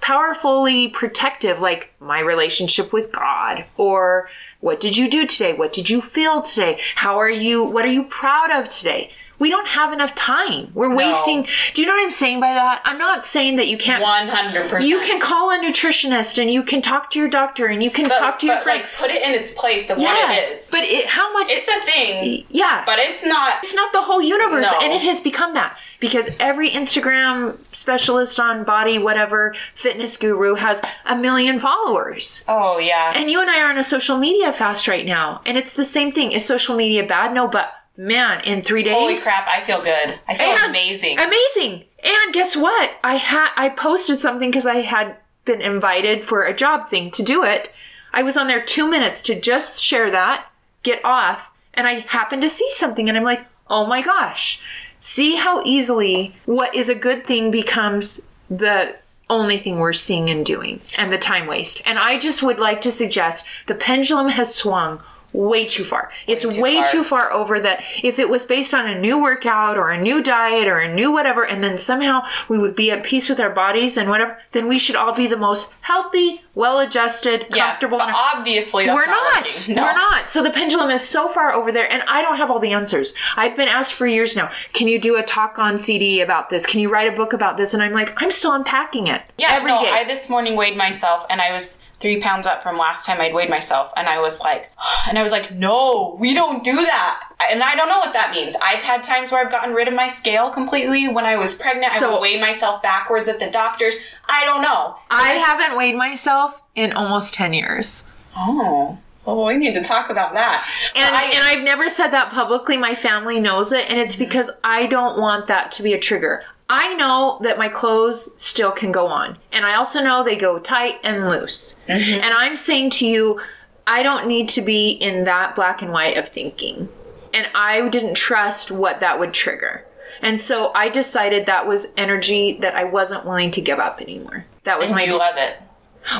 [0.06, 5.52] powerfully protective, like my relationship with God, or what did you do today?
[5.52, 6.78] What did you feel today?
[6.94, 7.64] How are you?
[7.64, 9.10] What are you proud of today?
[9.38, 10.70] We don't have enough time.
[10.74, 11.46] We're wasting.
[11.74, 12.80] Do you know what I'm saying by that?
[12.84, 14.02] I'm not saying that you can't.
[14.02, 14.88] One hundred percent.
[14.88, 18.08] You can call a nutritionist and you can talk to your doctor and you can
[18.08, 18.82] but, talk to your friend.
[18.82, 20.70] Like, put it in its place of yeah, what it is.
[20.70, 21.48] but it, how much?
[21.50, 22.44] it's a thing.
[22.50, 23.58] yeah, But it's not.
[23.62, 24.80] it's not the whole universe No.
[24.80, 30.82] and it has become that because every instagram specialist on body whatever fitness guru has
[31.04, 33.12] a million followers Oh yeah.
[33.14, 35.84] and you and i are on a social media fast right now and it's the
[35.84, 39.46] same thing is social media bad no but man in three days Holy crap!
[39.48, 40.18] I feel good.
[40.28, 41.18] I feel and- amazing.
[41.18, 46.42] amazing and guess what i had i posted something because i had been invited for
[46.42, 47.72] a job thing to do it
[48.12, 50.46] i was on there two minutes to just share that
[50.82, 54.60] get off and i happened to see something and i'm like oh my gosh
[55.00, 58.94] see how easily what is a good thing becomes the
[59.28, 62.80] only thing we're seeing and doing and the time waste and i just would like
[62.80, 65.02] to suggest the pendulum has swung
[65.36, 66.10] way too far.
[66.26, 66.86] It's too way far.
[66.86, 70.22] too far over that if it was based on a new workout or a new
[70.22, 73.50] diet or a new whatever, and then somehow we would be at peace with our
[73.50, 77.98] bodies and whatever, then we should all be the most healthy, well adjusted, yeah, comfortable.
[77.98, 79.44] but obviously that's we're not.
[79.44, 79.68] not.
[79.68, 79.82] No.
[79.82, 80.28] We're not.
[80.28, 83.14] So the pendulum is so far over there, and I don't have all the answers.
[83.36, 86.66] I've been asked for years now, can you do a talk on CD about this?
[86.66, 87.74] Can you write a book about this?
[87.74, 89.22] And I'm like, I'm still unpacking it.
[89.38, 89.90] Yeah, every no, day.
[89.90, 93.34] I this morning weighed myself and I was three pounds up from last time I'd
[93.34, 94.70] weighed myself and I was like
[95.08, 97.32] and I was like, no, we don't do that.
[97.50, 98.56] And I don't know what that means.
[98.62, 101.08] I've had times where I've gotten rid of my scale completely.
[101.08, 103.96] When I was pregnant, I So- would weigh myself backwards at the doctor's.
[104.28, 104.96] I don't know.
[105.10, 108.06] I haven't weighed myself in almost 10 years.
[108.36, 108.98] Oh.
[109.24, 110.64] Well, we need to talk about that.
[110.94, 112.76] And, I- and I've never said that publicly.
[112.76, 114.24] My family knows it, and it's mm-hmm.
[114.24, 116.44] because I don't want that to be a trigger.
[116.68, 120.58] I know that my clothes still can go on, and I also know they go
[120.58, 121.80] tight and loose.
[121.88, 122.24] Mm-hmm.
[122.24, 123.40] And I'm saying to you,
[123.86, 126.88] I don't need to be in that black and white of thinking.
[127.32, 129.84] And I didn't trust what that would trigger.
[130.22, 134.46] And so I decided that was energy that I wasn't willing to give up anymore.
[134.64, 135.58] That was and my you love it.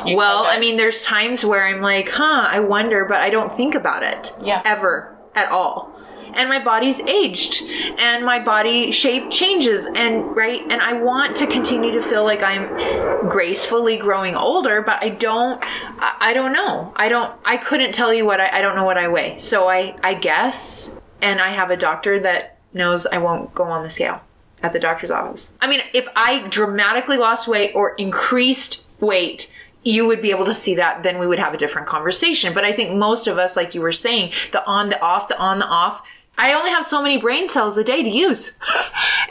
[0.05, 0.57] You well, love it.
[0.57, 4.03] I mean, there's times where I'm like, huh, I wonder, but I don't think about
[4.03, 4.35] it.
[4.43, 4.63] Yeah.
[4.65, 5.96] Ever at all.
[6.37, 7.65] And my body's aged
[7.99, 12.43] and my body shape changes and right and I want to continue to feel like
[12.43, 16.93] I'm gracefully growing older, but I don't I, I don't know.
[16.97, 19.39] I don't I couldn't tell you what I, I don't know what I weigh.
[19.39, 23.83] So I I guess and I have a doctor that knows I won't go on
[23.83, 24.21] the scale
[24.63, 25.51] at the doctor's office.
[25.61, 29.51] I mean, if I dramatically lost weight or increased weight,
[29.83, 32.53] you would be able to see that, then we would have a different conversation.
[32.53, 35.39] But I think most of us, like you were saying, the on, the off, the
[35.39, 36.03] on, the off,
[36.39, 38.57] I only have so many brain cells a day to use.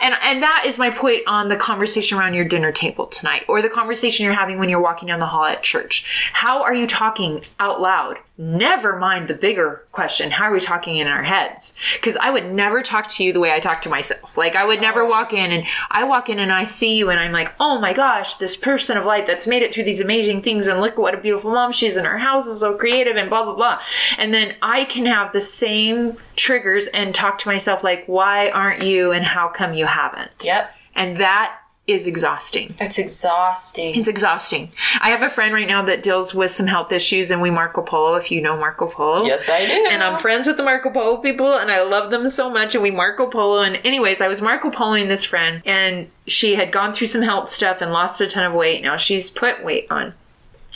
[0.01, 3.61] And and that is my point on the conversation around your dinner table tonight or
[3.61, 6.05] the conversation you're having when you're walking down the hall at church.
[6.33, 8.17] How are you talking out loud?
[8.37, 10.29] Never mind the bigger question.
[10.29, 11.73] How are we talking in our heads?
[12.01, 14.37] Cuz I would never talk to you the way I talk to myself.
[14.37, 15.09] Like I would never oh.
[15.09, 17.93] walk in and I walk in and I see you and I'm like, "Oh my
[17.93, 21.13] gosh, this person of light that's made it through these amazing things and look what
[21.13, 23.79] a beautiful mom she is and her house is so creative and blah blah blah."
[24.17, 28.83] And then I can have the same triggers and talk to myself like, "Why aren't
[28.83, 30.75] you and how come you haven't?" Yep.
[30.93, 31.55] And that
[31.87, 32.73] is exhausting.
[32.77, 33.95] That's exhausting.
[33.95, 34.71] It's exhausting.
[35.01, 37.83] I have a friend right now that deals with some health issues, and we Marco
[37.83, 39.25] Polo, if you know Marco Polo.
[39.25, 39.87] Yes, I do.
[39.89, 42.73] And I'm friends with the Marco Polo people, and I love them so much.
[42.73, 43.61] And we Marco Polo.
[43.61, 47.49] And, anyways, I was Marco Poloing this friend, and she had gone through some health
[47.49, 48.81] stuff and lost a ton of weight.
[48.81, 50.15] Now she's put weight on.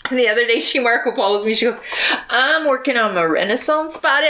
[0.09, 1.53] And the other day she Marco Polos me.
[1.53, 1.79] She goes,
[2.29, 4.27] I'm working on my Renaissance body.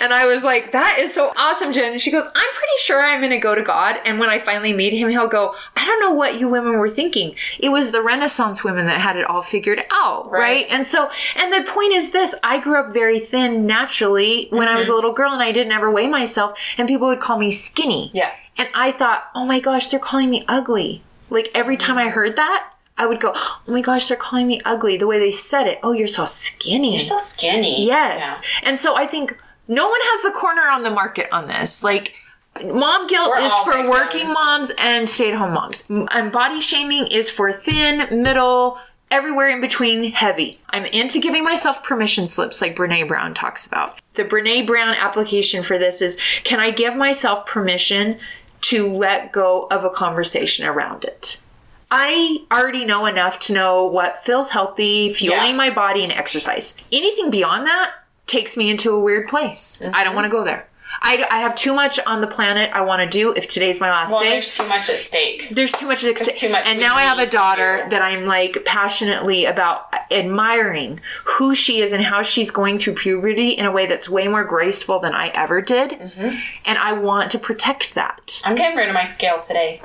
[0.00, 1.92] And I was like, that is so awesome, Jen.
[1.92, 3.96] And she goes, I'm pretty sure I'm going to go to God.
[4.04, 6.90] And when I finally meet him, he'll go, I don't know what you women were
[6.90, 7.34] thinking.
[7.58, 10.30] It was the Renaissance women that had it all figured out.
[10.30, 10.40] Right.
[10.40, 10.66] Right.
[10.70, 14.76] And so, and the point is this I grew up very thin naturally when I
[14.76, 14.96] was a mm-hmm.
[14.96, 16.58] little girl and I didn't ever weigh myself.
[16.78, 18.10] And people would call me skinny.
[18.12, 18.32] Yeah.
[18.56, 21.02] And I thought, oh my gosh, they're calling me ugly.
[21.30, 21.86] Like every mm-hmm.
[21.86, 24.96] time I heard that, I would go, oh my gosh, they're calling me ugly.
[24.96, 25.78] The way they said it.
[25.82, 26.92] Oh, you're so skinny.
[26.92, 27.84] You're so skinny.
[27.84, 28.42] yes.
[28.62, 29.36] And so I think
[29.68, 31.82] no one has the corner on the market on this.
[31.82, 32.14] Like,
[32.64, 35.88] mom guilt We're is for working moms and stay at home moms.
[35.88, 38.78] And body shaming is for thin, middle,
[39.10, 40.58] everywhere in between, heavy.
[40.70, 44.00] I'm into giving myself permission slips like Brene Brown talks about.
[44.14, 48.18] The Brene Brown application for this is can I give myself permission
[48.62, 51.40] to let go of a conversation around it?
[51.94, 55.52] I already know enough to know what feels healthy, fueling Yeah.
[55.56, 56.74] my body, and exercise.
[56.90, 57.90] Anything beyond that
[58.26, 59.82] takes me into a weird place.
[59.92, 60.66] I don't want to go there.
[61.02, 63.90] I, I have too much on the planet I want to do if today's my
[63.90, 64.30] last Well, day.
[64.30, 65.48] there's too much at stake.
[65.50, 68.64] There's too much, ex- too much and now I have a daughter that I'm like
[68.64, 73.86] passionately about admiring who she is and how she's going through puberty in a way
[73.86, 76.36] that's way more graceful than I ever did, Mm-hmm.
[76.66, 79.80] and I want to protect that I'm getting rid of my scale today.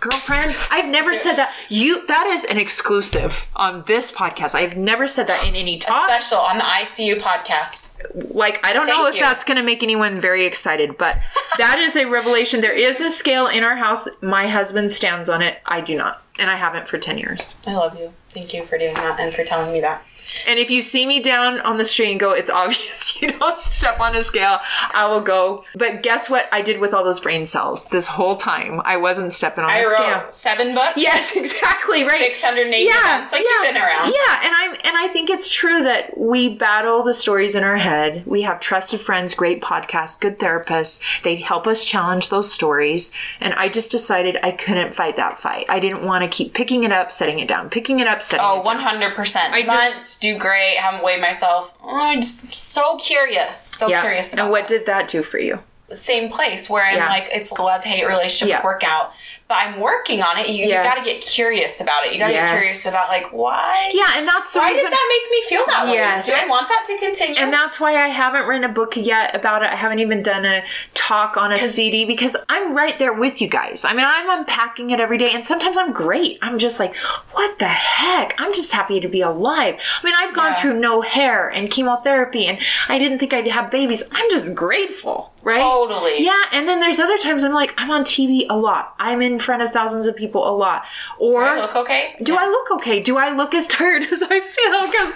[0.00, 5.06] Girlfriend i've never said that you that is an exclusive on this podcast i've never
[5.06, 7.92] said that in any talk Special on the ICU podcast.
[8.34, 9.20] like i don't know if you.
[9.20, 11.18] that's going to make anyone very excited but
[11.58, 15.42] that is a revelation there is a scale in our house my husband stands on
[15.42, 18.12] it i do not and i haven't for 10 years I love you.
[18.30, 20.04] Thank you for doing that and for telling me that.
[20.46, 23.58] And if you see me down on the street and go it's obvious you don't
[23.58, 24.58] step on a scale
[24.92, 28.36] i will go but guess what i did with all those brain cells this whole
[28.36, 31.00] time i wasn't stepping on I a wrote scale seven books.
[31.00, 32.18] Yes, exactly right.
[32.34, 33.32] 680 events.
[33.32, 34.06] Like you've been around.
[34.06, 37.76] Yeah, and I'm and I think it's true that we battle the stories in our
[37.76, 38.24] head.
[38.26, 41.00] We have trusted friends, great podcasts, good therapists.
[41.22, 43.12] They help us challenge those stories.
[43.40, 45.66] And I just decided I couldn't fight that fight.
[45.68, 48.44] I didn't want to keep picking it up, setting it down, picking it up, setting
[48.48, 49.00] Oh, it down.
[49.00, 49.54] 100%.
[49.54, 50.76] just- Months do great.
[50.76, 51.74] Haven't weighed myself.
[51.82, 53.56] Oh, I'm just so curious.
[53.56, 54.00] So Yeah.
[54.02, 54.78] curious about And what that.
[54.78, 55.60] did that do for you?
[55.92, 57.08] same place where I'm Yeah.
[57.08, 58.62] like, it's a love hate relationship Yeah.
[58.64, 59.12] workout.
[59.50, 60.48] But I'm working on it.
[60.48, 60.68] You, Yes.
[60.68, 62.12] you gotta get curious about it.
[62.12, 62.50] You gotta Yes.
[62.50, 63.90] get curious about like why?
[63.92, 65.94] Yeah, and that's the Why reason did that make me feel that way?
[65.94, 66.26] Yes.
[66.26, 67.34] Do I want that to continue?
[67.34, 69.70] And that's why I haven't written a book yet about it.
[69.72, 70.62] I haven't even done a
[70.94, 73.84] talk on a CD because I'm right there with you guys.
[73.84, 76.38] I mean, I'm unpacking it every day, and sometimes I'm great.
[76.42, 76.94] I'm just like,
[77.32, 78.36] what the heck?
[78.38, 79.74] I'm just happy to be alive.
[80.00, 80.60] I mean, I've gone Yeah.
[80.60, 82.58] through no hair and chemotherapy, and
[82.88, 84.04] I didn't think I'd have babies.
[84.12, 85.58] I'm just grateful, right?
[85.58, 86.22] Totally.
[86.22, 88.94] Yeah, and then there's other times I'm like, I'm on TV a lot.
[89.00, 90.82] I'm in front of thousands of people a lot.
[91.18, 92.14] Or do I look okay?
[92.22, 93.00] do I look okay?
[93.02, 94.86] Do I look as tired as I feel?
[94.90, 95.12] Because,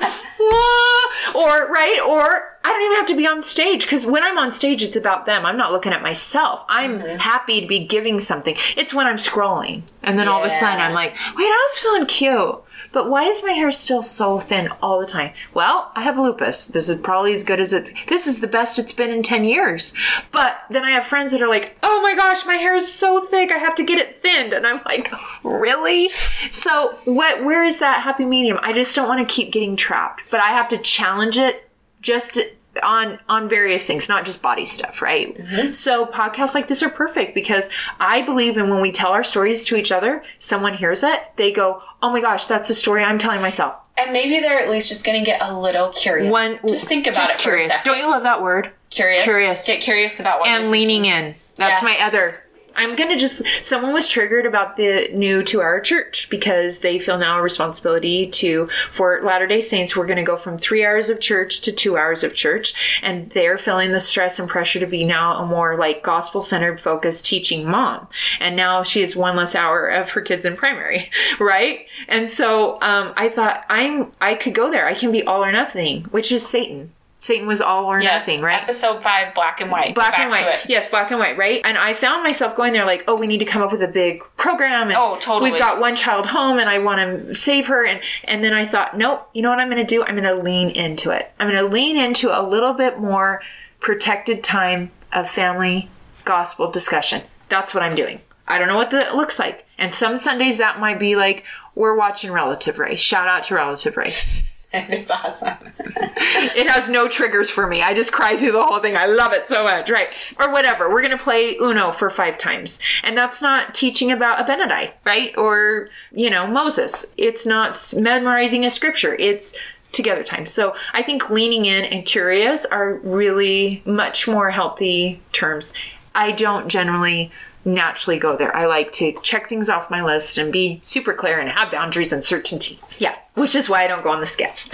[1.35, 4.51] or right, or I don't even have to be on stage because when I'm on
[4.51, 5.45] stage, it's about them.
[5.45, 6.65] I'm not looking at myself.
[6.69, 7.17] I'm Mm-hmm.
[7.19, 8.55] happy to be giving something.
[8.77, 11.79] It's when I'm scrolling, and then all of a sudden I'm like, wait, I was
[11.79, 12.63] feeling cute.
[12.95, 15.35] But why is my hair still so thin all the time?
[15.53, 16.65] Well, I have lupus.
[16.67, 17.93] This is probably as good as it's.
[18.07, 19.95] This is the best it's been in 10 years.
[20.31, 23.27] But then I have friends that are like, oh my gosh, my hair is so
[23.27, 23.51] thick.
[23.51, 24.53] I have to get it thinned.
[24.53, 26.11] And I'm like, really?
[26.53, 27.45] So, what?
[27.45, 28.61] where is that happy medium?
[28.63, 30.23] I just don't want to keep getting trapped.
[30.31, 31.69] But I have to challenge it
[32.01, 32.39] just
[32.83, 35.71] on on various things not just body stuff right mm-hmm.
[35.73, 37.71] so podcasts like this are perfect because
[38.01, 41.53] i believe in when we tell our stories to each other someone hears it they
[41.53, 44.88] go oh my gosh that's the story i'm telling myself And maybe they're at least
[44.88, 46.31] just gonna get a little curious.
[46.31, 49.23] one just think about just it curious for a don't you love that word curious.
[49.25, 49.67] Curious.
[49.67, 51.83] Get curious about what and leaning in that's Yes.
[51.83, 52.44] my other
[52.77, 53.42] I'm gonna just.
[53.62, 58.68] Someone was triggered about the new two-hour church because they feel now a responsibility to
[58.90, 59.96] for Latter Day Saints.
[59.96, 63.58] We're gonna go from three hours of church to two hours of church, and they're
[63.58, 68.08] feeling the stress and pressure to be now a more like gospel-centered, focused teaching mom.
[68.40, 71.10] And now she has one less hour of her kids in primary,
[71.40, 71.87] right?
[72.08, 74.87] And so um, I thought I'm I could go there.
[74.87, 76.92] I can be all or nothing, which is Satan.
[77.25, 78.62] Satan was all or Yes, nothing, right?
[78.62, 79.94] Episode five, black and white.
[79.94, 80.54] black Back and to white.
[80.56, 80.68] it.
[80.68, 81.62] Yes, black and white, right?
[81.64, 83.88] And I found myself going there like, oh, we need to come up with a
[83.88, 84.88] big program.
[84.88, 85.50] And Oh, totally.
[85.50, 87.83] We've got one child home, and I want to save her.
[87.87, 89.27] And and then I thought, nope.
[89.33, 90.04] You know what I'm going to do?
[90.04, 91.33] I'm going to lean into it.
[91.40, 93.40] I'm going to lean into a little bit more
[93.81, 95.88] protected time of family
[96.27, 97.22] gospel discussion.
[97.48, 98.20] That's what I'm doing.
[98.46, 99.64] I don't know what that looks like.
[99.79, 101.44] And some Sundays that might be like,
[101.75, 103.00] we're watching Relative Race.
[103.00, 104.42] Shout out to Relative Race.
[104.90, 105.56] it's awesome.
[106.56, 107.83] It has no triggers for me.
[107.83, 108.96] I just cry through the whole thing.
[108.96, 110.14] I love it so much, right?
[110.38, 110.90] Or whatever.
[110.90, 115.37] We're gonna play Uno for five times, and that's not teaching about Abinadi, right?
[115.37, 117.06] Or you know Moses.
[117.16, 119.14] It's not memorizing a scripture.
[119.14, 119.56] It's
[119.92, 120.46] together time.
[120.46, 125.72] So I think leaning in and curious are really much more healthy terms.
[126.14, 127.31] I don't generally
[127.65, 128.54] naturally go there.
[128.54, 132.12] I like to check things off my list and be super clear and have boundaries
[132.12, 132.81] and certainty.
[132.98, 134.52] Yeah, which is why I don't go on the scale.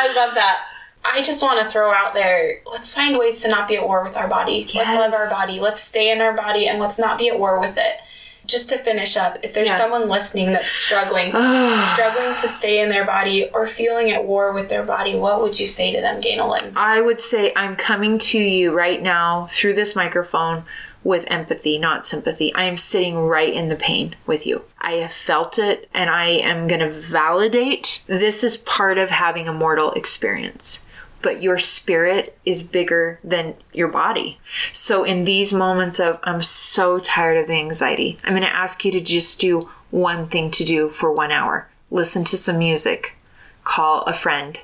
[0.00, 0.58] I love that.
[1.04, 4.04] I just want to throw out there let's find ways to not be at war
[4.04, 4.68] with our body.
[4.74, 5.58] Let's love our body.
[5.60, 8.00] Let's stay in our body and let's not be at war with it.
[8.48, 9.76] Just to finish up, if there's Yeah.
[9.76, 11.28] someone listening that's struggling,
[11.92, 15.60] struggling to stay in their body or feeling at war with their body, what would
[15.60, 16.72] you say to them, Ganel-Lyn?
[16.74, 20.64] I would say I'm coming to you right now through this microphone
[21.04, 22.52] with empathy, not sympathy.
[22.54, 24.62] I am sitting right in the pain with you.
[24.80, 29.46] I have felt it and I am going to validate this is part of having
[29.46, 30.84] a mortal experience.
[31.20, 34.38] But your spirit is bigger than your body.
[34.72, 38.84] So, in these moments of, I'm so tired of the anxiety, I'm going to ask
[38.84, 41.68] you to just do one thing to do for one hour.
[41.90, 43.16] Listen to some music,
[43.64, 44.60] call a friend,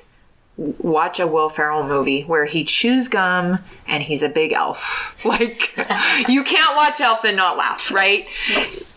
[0.57, 5.13] watch a Will Ferrell movie where he chews gum and he's a big elf.
[5.25, 5.75] Like,
[6.29, 8.27] you can't watch Elf and not laugh, right?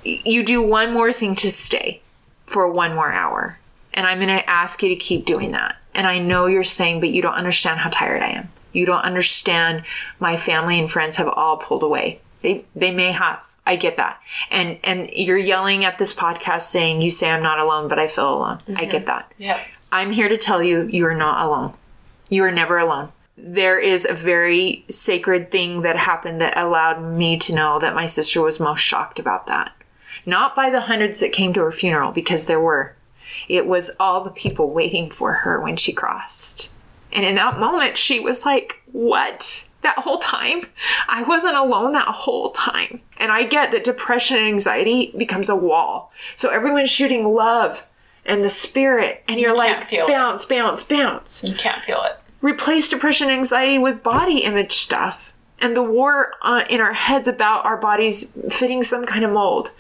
[0.05, 2.03] You do one more thing to stay
[2.45, 3.59] for one more hour.
[3.95, 5.77] And I'm going to ask you to keep doing that.
[5.99, 8.53] And I know you're saying, but you don't understand how tired I am.
[8.73, 9.83] You don't understand
[10.21, 12.21] my family and friends have all pulled away.
[12.41, 13.41] They they may have.
[13.67, 14.21] I get that.
[14.49, 18.07] And and you're yelling at this podcast saying you say I'm not alone, but I
[18.07, 18.61] feel alone.
[18.69, 18.91] I mm-hmm.
[18.93, 19.33] get that.
[19.39, 19.61] Yeah.
[19.91, 21.75] I'm here to tell you you're not alone.
[22.31, 23.11] You are never alone.
[23.37, 28.07] There is a very sacred thing that happened that allowed me to know that my
[28.07, 29.73] sister was most shocked about that.
[30.25, 32.95] Not by the hundreds that came to her funeral, because there were.
[33.49, 36.73] It was all the people waiting for her when she crossed.
[37.13, 39.67] And in that moment, she was like, What?
[39.83, 40.63] That whole time?
[41.09, 43.01] I wasn't alone that whole time.
[43.17, 46.13] And I get that depression and anxiety becomes a wall.
[46.35, 47.87] So everyone's shooting love
[48.27, 50.09] and the spirit, and you're can't like, feel it.
[50.09, 51.43] bounce, bounce, bounce.
[51.45, 52.19] You can't feel it.
[52.43, 55.29] Replace depression and anxiety with body image stuff
[55.61, 59.71] and the war uh, in our heads about our bodies fitting some kind of mold.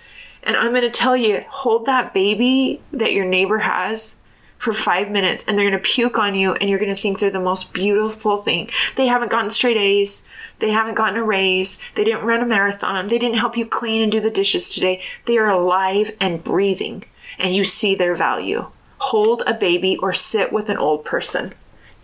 [0.48, 4.22] And I'm going to tell you, hold that baby that your neighbor has
[4.56, 7.18] for five minutes and they're going to puke on you and you're going to think
[7.18, 8.70] they're the most beautiful thing.
[8.96, 10.26] They haven't gotten straight A's.
[10.60, 11.78] They haven't gotten a raise.
[11.96, 13.08] They didn't run a marathon.
[13.08, 15.02] They didn't help you clean and do the dishes today.
[15.26, 17.04] They are alive and breathing
[17.38, 18.68] and you see their value.
[19.00, 21.52] Hold a baby or sit with an old person.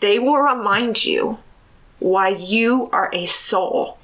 [0.00, 1.38] They will remind you
[1.98, 3.96] why you are a soul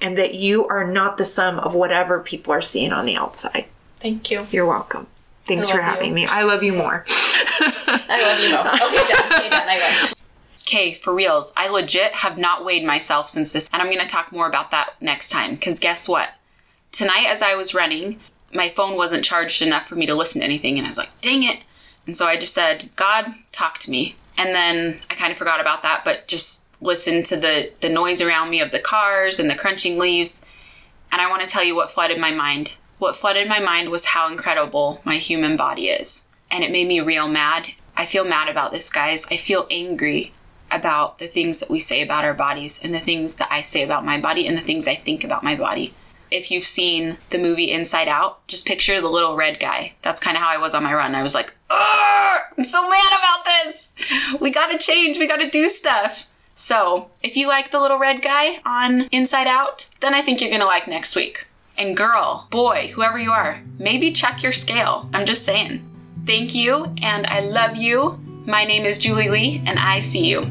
[0.00, 3.66] and that you are not the sum of whatever people are seeing on the outside.
[4.04, 4.46] Thank you.
[4.50, 5.06] You're welcome.
[5.46, 5.90] Thanks for love you.
[5.90, 6.26] having me.
[6.26, 7.06] I love you more.
[7.08, 8.74] I love you most.
[8.74, 9.32] Okay, done.
[9.32, 9.66] Okay, done.
[9.66, 10.14] I will.
[10.60, 14.30] Okay, for reals, I legit have not weighed myself since this, and I'm gonna talk
[14.30, 15.54] more about that next time.
[15.54, 16.34] Because guess what?
[16.92, 18.20] Tonight, as I was running,
[18.52, 21.18] my phone wasn't charged enough for me to listen to anything, and I was like,
[21.22, 21.60] dang it.
[22.04, 24.16] And so I just said, God, talk to me.
[24.36, 28.20] And then I kind of forgot about that, but just listened to the, the noise
[28.20, 30.44] around me of the cars and the crunching leaves.
[31.10, 32.76] And I want to tell you what flooded my mind.
[33.04, 36.30] What flooded my mind was how incredible my human body is.
[36.50, 37.66] And it made me real mad.
[37.94, 39.26] I feel mad about this, guys.
[39.30, 40.32] I feel angry
[40.70, 43.82] about the things that we say about our bodies and the things that I say
[43.82, 45.92] about my body and the things I think about my body.
[46.30, 49.96] If you've seen the movie Inside Out, just picture the little red guy.
[50.00, 51.14] That's kind of how I was on my run.
[51.14, 52.40] I was like, "Argh!
[52.56, 53.92] I'm so mad about this.
[54.40, 55.18] We gotta change.
[55.18, 56.30] We gotta do stuff.
[56.54, 60.50] So, if you like the little red guy on Inside Out, then I think you're
[60.50, 61.46] gonna like next week.
[61.76, 65.08] And girl, boy, whoever you are, maybe check your scale.
[65.12, 65.82] I'm just saying.
[66.24, 68.20] Thank you, and I love you.
[68.46, 70.48] My name is Julie Lee, and I see you.